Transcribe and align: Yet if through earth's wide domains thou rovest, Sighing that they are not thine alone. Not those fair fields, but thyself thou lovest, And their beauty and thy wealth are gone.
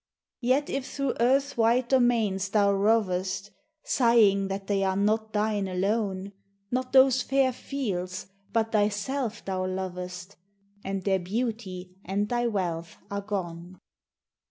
Yet 0.39 0.67
if 0.67 0.91
through 0.91 1.13
earth's 1.19 1.55
wide 1.57 1.87
domains 1.89 2.49
thou 2.49 2.73
rovest, 2.73 3.51
Sighing 3.83 4.47
that 4.47 4.65
they 4.65 4.83
are 4.83 4.95
not 4.95 5.31
thine 5.31 5.67
alone. 5.67 6.31
Not 6.71 6.91
those 6.91 7.21
fair 7.21 7.53
fields, 7.53 8.25
but 8.51 8.71
thyself 8.71 9.45
thou 9.45 9.63
lovest, 9.67 10.37
And 10.83 11.03
their 11.03 11.19
beauty 11.19 11.97
and 12.03 12.27
thy 12.29 12.47
wealth 12.47 12.97
are 13.11 13.21
gone. 13.21 13.77